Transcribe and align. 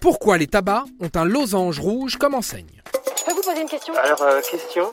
Pourquoi 0.00 0.38
les 0.38 0.46
tabacs 0.46 0.84
ont 1.00 1.10
un 1.14 1.24
losange 1.24 1.80
rouge 1.80 2.16
comme 2.16 2.34
enseigne 2.34 2.82
Je 3.18 3.24
peux 3.24 3.32
vous 3.34 3.42
poser 3.42 3.60
une 3.62 3.68
question 3.68 3.94
Alors, 3.96 4.22
euh, 4.22 4.40
question 4.48 4.92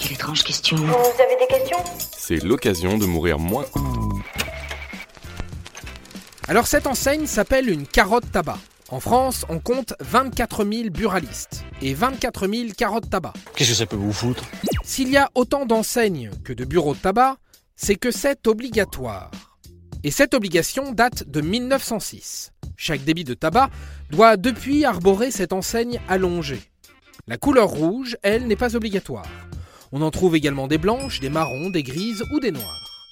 Quelle 0.00 0.12
étrange 0.12 0.42
question. 0.44 0.76
Vous 0.76 1.22
avez 1.22 1.36
des 1.38 1.46
questions 1.46 1.76
C'est 2.16 2.42
l'occasion 2.42 2.96
de 2.96 3.04
mourir 3.04 3.38
moins. 3.38 3.66
Alors 6.48 6.66
cette 6.66 6.86
enseigne 6.86 7.26
s'appelle 7.26 7.68
une 7.68 7.86
carotte 7.86 8.30
tabac. 8.32 8.58
En 8.88 9.00
France, 9.00 9.44
on 9.48 9.58
compte 9.58 9.94
24 10.00 10.64
000 10.64 10.90
buralistes 10.90 11.64
et 11.82 11.92
24 11.92 12.46
000 12.48 12.68
carottes 12.76 13.10
tabac. 13.10 13.32
Qu'est-ce 13.56 13.70
que 13.70 13.76
ça 13.76 13.86
peut 13.86 13.96
vous 13.96 14.12
foutre? 14.12 14.44
S'il 14.84 15.08
y 15.10 15.16
a 15.16 15.28
autant 15.34 15.66
d'enseignes 15.66 16.30
que 16.44 16.52
de 16.52 16.64
bureaux 16.64 16.94
de 16.94 17.00
tabac, 17.00 17.36
c'est 17.74 17.96
que 17.96 18.12
c'est 18.12 18.46
obligatoire. 18.46 19.30
Et 20.04 20.12
cette 20.12 20.34
obligation 20.34 20.92
date 20.92 21.28
de 21.28 21.40
1906. 21.40 22.52
Chaque 22.76 23.04
débit 23.04 23.24
de 23.24 23.34
tabac 23.34 23.70
doit 24.10 24.36
depuis 24.36 24.84
arborer 24.84 25.30
cette 25.30 25.52
enseigne 25.52 26.00
allongée. 26.08 26.62
La 27.26 27.36
couleur 27.36 27.68
rouge, 27.68 28.16
elle, 28.22 28.46
n'est 28.46 28.56
pas 28.56 28.76
obligatoire. 28.76 29.26
On 29.92 30.02
en 30.02 30.10
trouve 30.10 30.36
également 30.36 30.68
des 30.68 30.78
blanches, 30.78 31.20
des 31.20 31.30
marrons, 31.30 31.70
des 31.70 31.82
grises 31.82 32.24
ou 32.32 32.40
des 32.40 32.52
noires. 32.52 33.10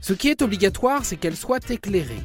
Ce 0.00 0.12
qui 0.12 0.28
est 0.28 0.42
obligatoire, 0.42 1.04
c'est 1.04 1.16
qu'elle 1.16 1.36
soit 1.36 1.70
éclairée. 1.70 2.22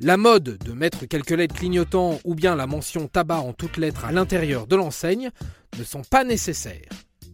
La 0.00 0.16
mode 0.16 0.58
de 0.58 0.72
mettre 0.72 1.06
quelques 1.06 1.30
lettres 1.30 1.54
clignotants 1.54 2.18
ou 2.24 2.34
bien 2.34 2.56
la 2.56 2.66
mention 2.66 3.06
tabac 3.06 3.38
en 3.38 3.52
toutes 3.52 3.76
lettres 3.76 4.04
à 4.04 4.12
l'intérieur 4.12 4.66
de 4.66 4.76
l'enseigne 4.76 5.30
ne 5.78 5.84
sont 5.84 6.02
pas 6.02 6.24
nécessaires. 6.24 6.90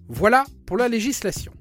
Voilà 0.08 0.44
pour 0.66 0.76
la 0.76 0.88
législation. 0.88 1.52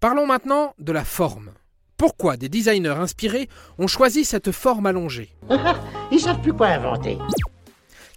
Parlons 0.00 0.26
maintenant 0.26 0.74
de 0.78 0.92
la 0.92 1.04
forme. 1.04 1.50
Pourquoi 1.96 2.36
des 2.36 2.48
designers 2.48 2.98
inspirés 2.98 3.48
ont 3.78 3.86
choisi 3.86 4.24
cette 4.24 4.52
forme 4.52 4.86
allongée 4.86 5.30
Ils 6.12 6.20
savent 6.20 6.40
plus 6.40 6.52
quoi 6.52 6.68
inventer. 6.68 7.18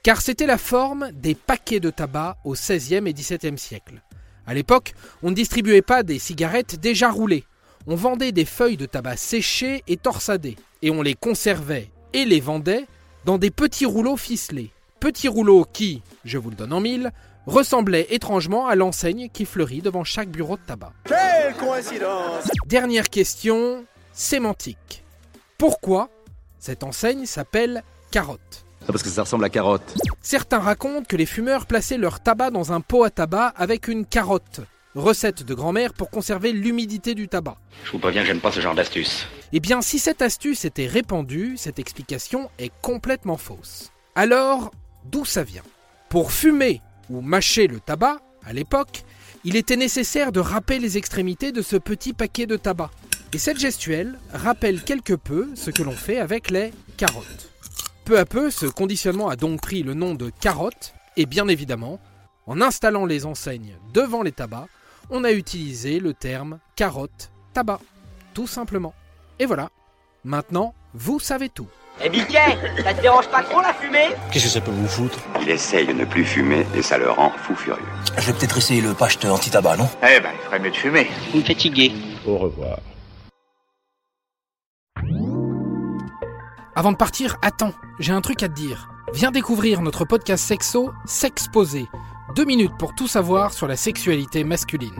Car 0.03 0.21
c'était 0.21 0.45
la 0.45 0.57
forme 0.57 1.11
des 1.11 1.35
paquets 1.35 1.79
de 1.79 1.89
tabac 1.89 2.37
au 2.43 2.53
XVIe 2.53 3.07
et 3.07 3.13
XVIIe 3.13 3.57
siècle. 3.57 4.01
À 4.45 4.53
l'époque, 4.53 4.93
on 5.21 5.29
ne 5.29 5.35
distribuait 5.35 5.81
pas 5.81 6.03
des 6.03 6.19
cigarettes 6.19 6.79
déjà 6.79 7.11
roulées. 7.11 7.43
On 7.85 7.95
vendait 7.95 8.31
des 8.31 8.45
feuilles 8.45 8.77
de 8.77 8.85
tabac 8.85 9.17
séchées 9.17 9.83
et 9.87 9.97
torsadées, 9.97 10.55
et 10.81 10.89
on 10.89 11.01
les 11.01 11.15
conservait 11.15 11.89
et 12.13 12.25
les 12.25 12.39
vendait 12.39 12.85
dans 13.25 13.37
des 13.37 13.51
petits 13.51 13.85
rouleaux 13.85 14.17
ficelés. 14.17 14.71
Petits 14.99 15.27
rouleaux 15.27 15.65
qui, 15.71 16.01
je 16.25 16.37
vous 16.37 16.49
le 16.49 16.55
donne 16.55 16.73
en 16.73 16.79
mille, 16.79 17.11
ressemblaient 17.47 18.07
étrangement 18.09 18.67
à 18.67 18.75
l'enseigne 18.75 19.29
qui 19.33 19.45
fleurit 19.45 19.81
devant 19.81 20.03
chaque 20.03 20.29
bureau 20.29 20.57
de 20.57 20.61
tabac. 20.61 20.91
Quelle 21.05 21.55
coïncidence 21.55 22.49
Dernière 22.67 23.09
question, 23.09 23.85
sémantique. 24.13 25.03
Pourquoi 25.57 26.09
cette 26.59 26.83
enseigne 26.83 27.25
s'appelle 27.25 27.83
carotte? 28.11 28.65
Parce 28.85 29.01
que 29.01 29.09
ça 29.09 29.23
ressemble 29.23 29.45
à 29.45 29.49
carotte. 29.49 29.95
Certains 30.21 30.59
racontent 30.59 31.05
que 31.07 31.15
les 31.15 31.25
fumeurs 31.25 31.65
plaçaient 31.65 31.97
leur 31.97 32.19
tabac 32.19 32.51
dans 32.51 32.73
un 32.73 32.81
pot 32.81 33.03
à 33.03 33.09
tabac 33.09 33.53
avec 33.55 33.87
une 33.87 34.05
carotte. 34.05 34.61
Recette 34.95 35.43
de 35.43 35.53
grand-mère 35.53 35.93
pour 35.93 36.09
conserver 36.09 36.51
l'humidité 36.51 37.13
du 37.13 37.27
tabac. 37.27 37.57
Je 37.83 37.91
vous 37.91 37.99
préviens, 37.99 38.23
j'aime 38.23 38.39
pas 38.39 38.51
ce 38.51 38.59
genre 38.59 38.75
d'astuce. 38.75 39.27
Eh 39.53 39.59
bien, 39.59 39.81
si 39.81 39.99
cette 39.99 40.21
astuce 40.21 40.65
était 40.65 40.87
répandue, 40.87 41.55
cette 41.57 41.79
explication 41.79 42.49
est 42.59 42.71
complètement 42.81 43.37
fausse. 43.37 43.91
Alors, 44.15 44.71
d'où 45.05 45.23
ça 45.23 45.43
vient? 45.43 45.63
Pour 46.09 46.31
fumer 46.31 46.81
ou 47.09 47.21
mâcher 47.21 47.67
le 47.67 47.79
tabac, 47.79 48.19
à 48.45 48.53
l'époque, 48.53 49.03
il 49.43 49.55
était 49.55 49.75
nécessaire 49.75 50.31
de 50.31 50.39
râper 50.39 50.79
les 50.79 50.97
extrémités 50.97 51.51
de 51.51 51.61
ce 51.61 51.75
petit 51.75 52.13
paquet 52.13 52.45
de 52.45 52.57
tabac. 52.57 52.91
Et 53.33 53.37
cette 53.37 53.59
gestuelle 53.59 54.19
rappelle 54.31 54.81
quelque 54.83 55.13
peu 55.13 55.49
ce 55.55 55.71
que 55.71 55.83
l'on 55.83 55.91
fait 55.91 56.19
avec 56.19 56.49
les 56.49 56.71
carottes. 56.95 57.49
Peu 58.05 58.19
à 58.19 58.25
peu, 58.25 58.49
ce 58.49 58.65
conditionnement 58.65 59.27
a 59.27 59.35
donc 59.35 59.61
pris 59.61 59.83
le 59.83 59.93
nom 59.93 60.15
de 60.15 60.29
carotte, 60.29 60.93
et 61.17 61.25
bien 61.25 61.47
évidemment, 61.47 61.99
en 62.45 62.61
installant 62.61 63.05
les 63.05 63.25
enseignes 63.25 63.75
devant 63.93 64.23
les 64.23 64.31
tabacs, 64.31 64.69
on 65.09 65.23
a 65.23 65.31
utilisé 65.31 65.99
le 65.99 66.13
terme 66.13 66.59
carotte 66.75 67.31
tabac, 67.53 67.79
tout 68.33 68.47
simplement. 68.47 68.93
Et 69.39 69.45
voilà, 69.45 69.69
maintenant, 70.23 70.73
vous 70.93 71.19
savez 71.19 71.49
tout. 71.49 71.67
Eh 72.03 72.09
Mickey, 72.09 72.37
ça 72.83 72.93
te 72.93 73.01
dérange 73.01 73.27
pas 73.29 73.41
trop 73.41 73.59
la 73.59 73.73
fumée? 73.73 74.09
Qu'est-ce 74.31 74.45
que 74.45 74.49
ça 74.51 74.61
peut 74.61 74.71
vous 74.71 74.87
foutre? 74.87 75.17
Il 75.41 75.49
essaye 75.49 75.87
de 75.87 75.93
ne 75.93 76.05
plus 76.05 76.23
fumer 76.23 76.65
et 76.75 76.83
ça 76.83 76.97
le 76.99 77.09
rend 77.09 77.31
fou 77.41 77.55
furieux. 77.55 77.81
Je 78.17 78.27
vais 78.27 78.33
peut-être 78.33 78.57
essayer 78.59 78.81
le 78.81 78.93
patch 78.93 79.17
anti-tabac, 79.25 79.77
non? 79.77 79.89
Eh 80.03 80.19
ben, 80.19 80.29
il 80.31 80.45
ferait 80.45 80.59
mieux 80.59 80.69
de 80.69 80.75
fumer. 80.75 81.07
Vous 81.31 81.39
me 81.39 81.43
fatiguez. 81.43 81.91
Au 82.27 82.37
revoir. 82.37 82.77
Avant 86.75 86.91
de 86.91 86.97
partir, 86.97 87.37
attends, 87.41 87.73
j'ai 87.97 88.13
un 88.13 88.21
truc 88.21 88.43
à 88.43 88.47
te 88.47 88.53
dire. 88.53 88.89
Viens 89.13 89.31
découvrir 89.31 89.81
notre 89.81 90.05
podcast 90.05 90.45
sexo, 90.45 90.91
S'exposer. 91.05 91.87
Deux 92.35 92.45
minutes 92.45 92.77
pour 92.77 92.93
tout 92.93 93.07
savoir 93.07 93.53
sur 93.53 93.67
la 93.67 93.75
sexualité 93.75 94.43
masculine. 94.43 94.93